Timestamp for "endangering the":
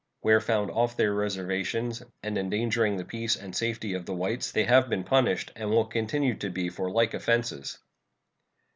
2.35-3.05